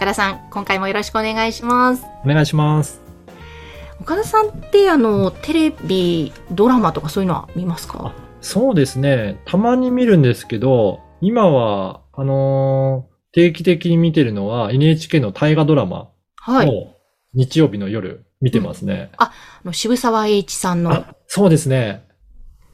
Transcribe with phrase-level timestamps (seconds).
[0.00, 3.02] 岡田さん今回もよろしくお願いしますお願いします。
[4.00, 8.14] 岡田さんってあのテレビドラマとかそういうのは見ますか？
[8.40, 16.94] そうですね、たまに見るんですけど、今は、あのー定期的に見てるのは NHK の大河ドラマはいを
[17.34, 19.10] 日曜日の夜見てますね。
[19.18, 19.32] あ
[19.66, 22.08] の渋沢栄一さんのあ、そうですね。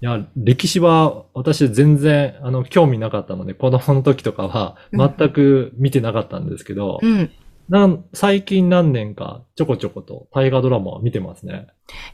[0.00, 7.30] いや、歴史は私全然、あの、興味なかったので、子供の時とかは全く見てなかったんですけど、うん
[7.68, 11.66] なん最近何年かちょこちょこと大河ドラマを見てますね。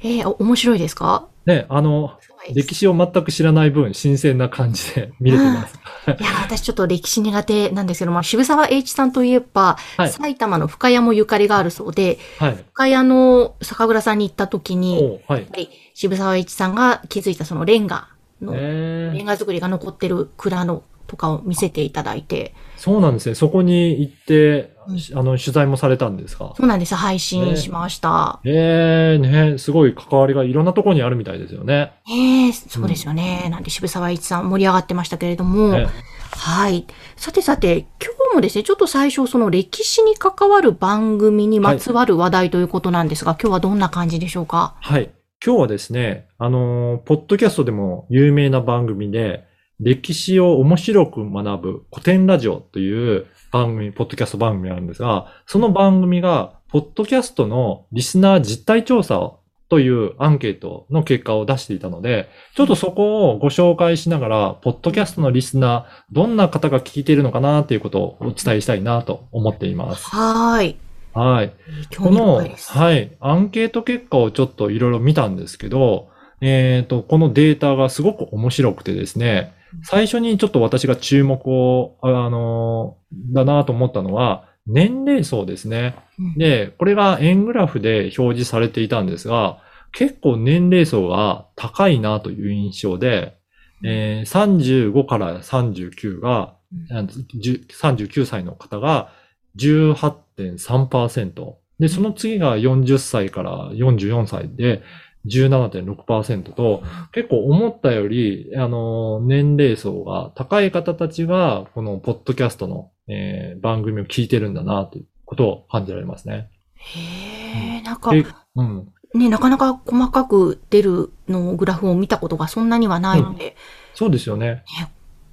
[0.02, 1.28] えー、お面白いですか？
[1.46, 2.18] ね、あの、
[2.54, 5.78] 歴史を全く知らない分、新鮮な感じで 見れてます。
[6.18, 12.64] いや、私ちょっと歴史苦手なんですけど、まあ、渋沢栄一さんといえば、はい埼玉の深谷もゆかりがあるそうで、はい。
[12.72, 15.46] 深谷の酒蔵さんに行った時に、はい。
[15.94, 18.08] 渋沢栄一さんが築いたそのレンガ
[18.40, 20.82] の、えー、レンガ作りが残ってる蔵の
[21.14, 23.36] とかを見せていただいて、そうなんですね。
[23.36, 26.52] そこに行って、うんあの、取材もされたんですか？
[26.56, 26.94] そうなんです。
[26.94, 28.40] 配信しました。
[28.44, 31.92] ええね、すごい関わりがいろんなところにあるみたいですよね。
[32.10, 33.48] ええそうですよね。
[33.50, 35.86] なんで渋沢栄一さん盛り上がってましたけれども、ね
[36.32, 36.86] はい。
[37.16, 44.74] さてさて、今日もですね、ちょっと最初その歴史に関わる番組にまつわる話題ということなんですが、今日はどんな感じでしょうか？
[44.80, 45.10] はい。
[45.44, 49.44] 今日はですね、あのーポッドキャストでも有名な番組で、
[49.80, 70.04] 歴史を面白く学ぶ古典ラジオという番組、ポッドキャスト番組があるんですが、その番組が、ポッドキャストのリスナー実態調査をというアンケートの結果を出していたので、ちょっとそこをご紹介しながら、ポッドキャストのリスナー、どんな方が聞いているのかなということをお伝えしたいなと思っています。
[70.10, 70.76] はーい。
[71.12, 71.52] はい。
[71.90, 72.36] 興この。
[72.36, 76.08] はい、アンケート結果をちょっといろいろ見たんですけど、
[76.40, 82.96] えっ、と、このデータがすごく面白くてですね、最初にちょっと私が注目を、あの、
[83.32, 85.96] だなと思ったのは、年齢層ですね。
[86.18, 89.58] うんで、これが円グラフで表示されていたんですが、
[89.92, 93.36] 結構年齢層が高いなという印象で、
[93.84, 96.56] えー35から39が、
[96.90, 99.12] うんあの10 39歳の方が
[99.56, 101.54] 18.3%。
[101.78, 104.82] で、その次が40歳から44歳で
[105.26, 116.50] 17.6%と、結構思ったより、あの、年齢層が高い方たちが、このポッドキャストの、えー番組を聞いてるんだな、ということを感じられますね。
[116.74, 118.26] へえ、なんか、で
[118.56, 118.88] うん。
[119.14, 123.56] ね、なかなか細かく出るのグラフを見たことがそんなにはないので、
[123.94, 124.64] そうですよねね。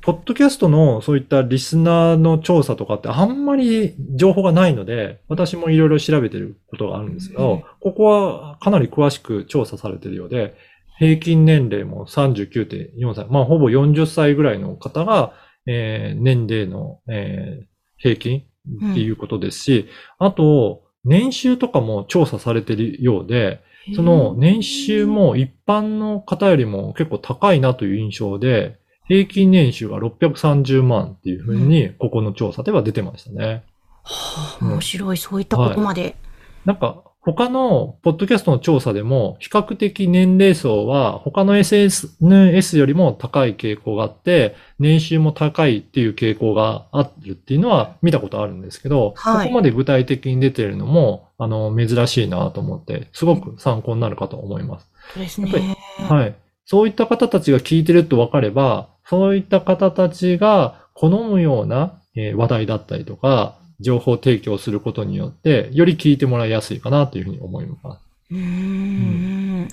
[0.01, 7.63] ポッドキャストのそういったリスナーの調査とかってあんまり情報がないので、私もいろいろ調べてることがあるんですけど、うん。
[7.79, 10.55] ここはかなり詳しく調査されてるようで、
[10.97, 15.33] 平均年齢も39.4歳、まあほぼ40歳ぐらいの方が、
[15.67, 18.43] えー年齢の、えー平均
[18.91, 23.61] っていうことですし、あと、年収とかも調査されてるようで、
[23.95, 28.79] その年収も一般の方よりも結構高いなという印象で、
[29.11, 33.65] 平均年収が630万っていうふうに、ここの調査では出てましたね。
[34.03, 36.15] はあ、面白い、そういったことまで。
[36.63, 54.87] なんか、他のポッドキャストの調査でも、比較的年齢層は他の SNS よりも高い傾向があって、年収も高いっていう傾向があるっていうのは見たことあるんですけど、はいここまで具体的に出てるのも、あの、珍しいなと思って、すごく参考になるかと思います。
[55.15, 55.77] そうですやっぱりね。
[56.07, 56.35] はい。
[56.65, 68.01] そういった方たちが聞いてると分かれば、そういった方たちが好むようなえー話題だったりとか、情報提供することによって、より聞いてもらいやすいかなというふうに思います。
[68.31, 69.67] うーん。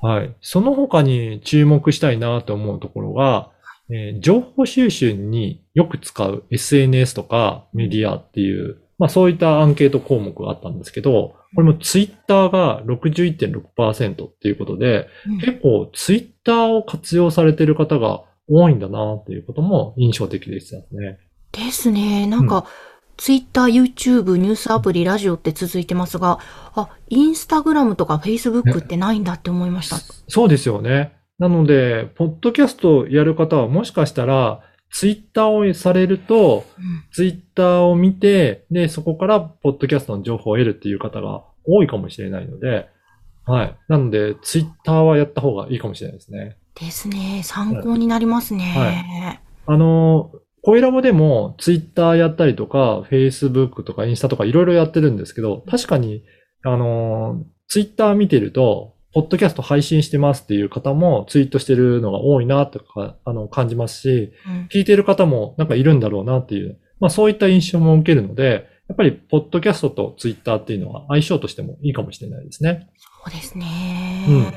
[0.00, 0.34] はい。
[0.40, 3.50] その他に注目したいなと思うところが、
[3.90, 18.22] えー情報収集によく使う SNS とかメディアっていう、まあそういったアンケート項目があったんですけど、これもツイッターが61.6%っていうことで、うん結構ツイッターを活用されている方が
[18.52, 21.18] 多いんだなっていうことも印象的でしたね。
[21.52, 22.26] ですね。
[22.26, 22.66] なんか、
[23.16, 26.38] ツイッター、YouTube、ニュースアプリ、ラジオって続いてますが、
[26.74, 29.96] あ、インスタグラムとかフェイスブックってないんだって思いました。
[30.28, 31.12] そうですよね。
[31.38, 34.60] なので、ポッドキャストやる方はもしかしたら、
[34.90, 42.88] ツイッターをされると、うんツイッターを見て、で、そこからポッドキャストの情報を得るっていう方が多いかもしれないので、
[43.44, 43.76] はい。
[43.88, 46.56] なので、ツイッターはやった方がいいかもしれないですね。
[46.74, 47.42] ですね。
[47.44, 49.40] 参考になりますね。
[49.66, 50.32] あの、
[50.62, 56.24] 声ラボでもツイッターやったりとか、フェイスブックとかインスタとかいろいろやってるんですけど、確かに、
[56.64, 72.88] あの、ツイッター見てると、ポッドキャスト配信してますっていう方もツイートしてるのが多いなとか、あの、感じますし、うん聞いてる方もなんかいるんだろうなっていう、まあそういった印象も受けるので、やっぱりポッドキャストとツイッターっていうのは相性としてもいいかもしれないですね。
[73.24, 74.54] そうですね。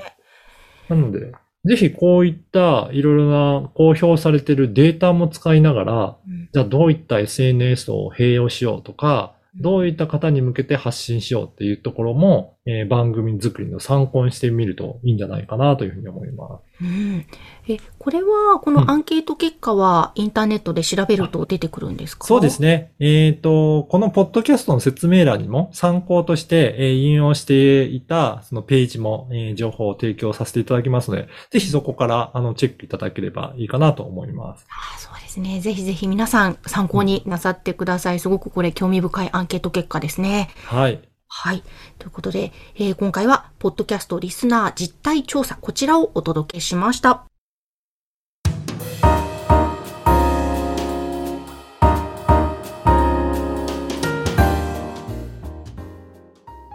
[0.90, 1.32] なので、
[1.66, 6.50] ぜひこういったいろいろな公表されてるデータも使いながら、うん。
[6.54, 16.84] じゃあどういった SNS を併用しようとか、どういった方に向けて発信しようっていうところも、えー番組作りの参考にしてみるといいんじゃないかなというふうに思います。
[16.84, 17.26] うん
[17.68, 22.28] え、これは、このアンケート結果はインターネットで調べると出てくるんですか？
[22.28, 22.92] そうですね。
[23.00, 34.66] えっ、と、このポッドキャストの説明欄にも参考として、えー引用していたそのページも、えー情報を提供させていただきますので、ぜひそこからあのチェックいただければいいかなと思います。
[34.70, 35.60] あそうですね。
[35.62, 38.20] ぜひぜひ皆さん参考になさってください。
[38.20, 40.50] すごくこれ興味深いアンケート結果ですね。
[40.66, 41.00] はい。
[41.28, 41.64] はい。
[42.00, 47.26] ということで、えー今回は、ポッドキャストリスナー実態調査、こちらをお届けしました。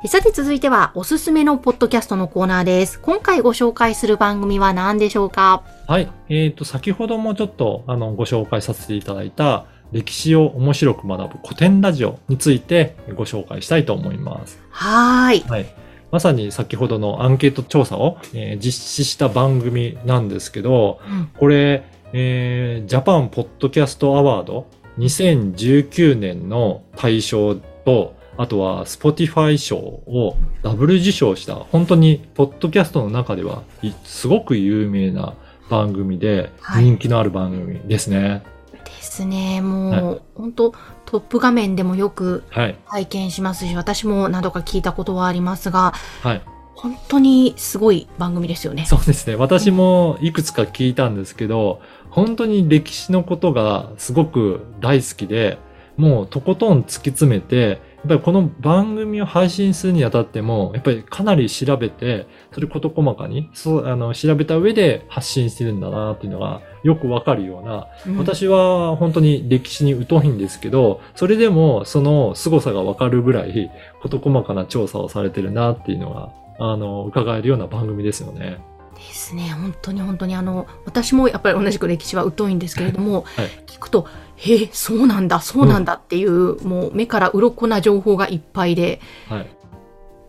[0.06, 2.98] さて続いては、おすすめのポッドキャストのコーナーです。
[3.00, 5.62] 今回ご紹介する番組は何でしょうか？
[5.86, 6.10] はい。
[6.28, 14.60] えっ、と、先ほどもちょっと、あの、ご紹介させていただいた、歴史を面白く学ぶ古典ラジオについてご紹介したいと思います。
[14.70, 15.48] はーい。
[15.48, 15.66] はい。
[16.10, 24.66] まさに先ほどのアンケート調査を、えー実施した番組なんですけど、うんこれ、えージャパンポッドキャストアワード
[24.98, 35.34] 2019年の大賞と、あとは Spotify 賞をダブル受賞した、本当にポッドキャストの中ではいすごく有名な
[35.68, 38.42] 番組で、はい人気のある番組ですね。
[38.84, 39.60] ですね。
[39.60, 40.74] もう、本当
[41.06, 42.76] トップ画面でもよくはい。
[42.86, 45.92] 拝見しますし、私も何度か聞いたことはありますが、
[46.22, 46.42] はい。
[46.74, 48.86] 本当にすごい番組ですよね。
[48.86, 49.36] そうですね。
[49.36, 55.58] 私もいくつか聞いたんですけど、本当に歴史のことがすごく大好きで、
[55.96, 73.70] もうとことん突き詰めて、やっぱりこの番組を配信するにあたっても、やっぱりかなり調べて、それ事細かに、そう、あの、調べた上で発信してるんだなっていうのがよくわかるような、うん私は本当に歴史に疎いんですけど、それでもその凄さがわかるぐらい、
[74.02, 78.58] 事細かな調査をされてるなっていうのが、あの、伺えるような番組ですよね。
[78.94, 79.50] ですね。
[79.50, 84.06] 本当に本当にあの、私もやっぱり同じく歴史は疎いんですけれども、はい聞くと、
[84.40, 89.46] へえ、そうなんだ、そうなんだっていう、もう目から鱗な情報がいっぱいで、はい。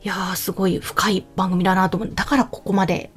[0.03, 2.11] いやー、すごい深い番組だなと思う。
[2.13, 3.11] だからここまで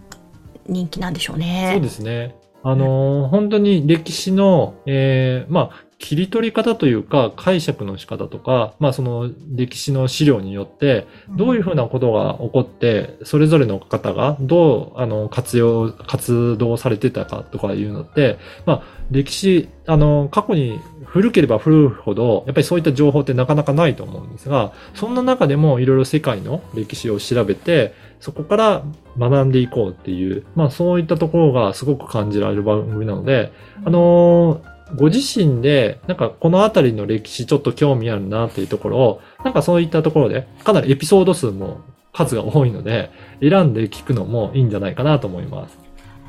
[0.66, 1.70] 人気なんでしょうね。
[1.74, 2.36] そうですね。
[2.62, 18.36] あのー本当に歴史の、えーまあ、切り取り方というか、解釈の仕方とか、まあ、その歴史の資料によって、どういうふうなことが起こって、それぞれの方がどう、あの、活用、活動されてたかとかいうのって、
[18.66, 28.82] まあ、歴史、あの、過去に古ければ古いほど、やっぱりそういった情報ってなかなかないと思うんですが、そんな中でもいろいろ世界の歴史を調べて、そこから
[29.18, 33.52] 学んでいこうっていう、まあそういったところがすごく感じられる番組なので、
[33.86, 41.80] あのーご自身で、なんかこのあたりの歴史ちょっと興味あるなっていうところを、なんかそういったところで、かなりエピソード数も
[42.12, 43.10] 数が多いので、
[43.40, 45.78] 選んで聞くのもいいんじゃないかなと思います。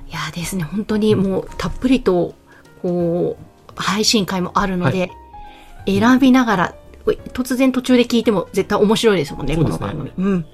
[0.08, 2.34] いやーですね、本当にもうたっぷりと、
[2.82, 5.12] こう、配信会もあるので、
[5.86, 6.76] 選びながら、
[7.34, 10.28] 突然途中で聞いても絶対面白いですもんね、そうですねこの番組。
[10.28, 10.46] うん。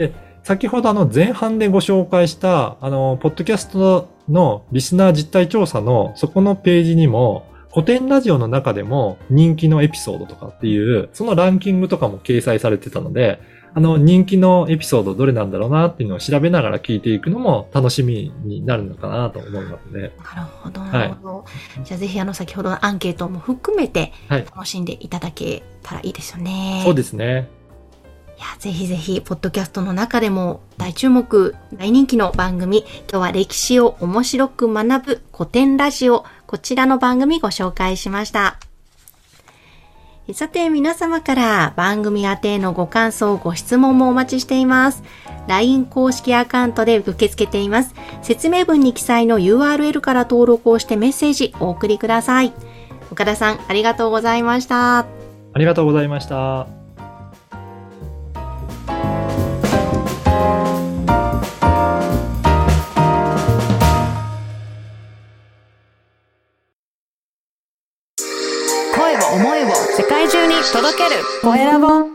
[0.43, 13.39] 先ほどあの前半でご紹介した、あの、ポッドキャストのリスナー実態調査のそこのページにも、古典ラジオの中でも人気のエピソードとかっていう、そのランキングとかも掲載されてたので、
[13.73, 20.01] あの、人気のエピソードどれなんだろうなっていうのを調べながら聞いていくのも楽しみになるのかなと思いますね。
[20.01, 20.11] なる
[20.61, 21.45] ほど、なるほど。
[21.85, 26.81] じゃあぜひあの先ほどのアンケートも含めてはい楽しんでいただけたらいいですよね。
[26.83, 27.47] そうですね。
[28.37, 38.57] いや、ぜひぜひ、ポッドキャストの中でも大注目、大人気の番組、今日は歴史を面白く学ぶ古典ラジオ、こちらの番組ご紹介しました。
[40.33, 45.01] さて、皆様から番組宛てのご感想、ご質問もお待ちしています。
[45.47, 47.95] LINE 公式アカウントで受け付けています。
[48.21, 52.51] 説明文に記載の URL から登録をしてメッセージお送りください。
[53.13, 54.99] 岡田さん、ありがとうございました。
[54.99, 55.05] あ
[55.55, 56.80] りがとうございました。
[71.43, 72.07] Dorénavant,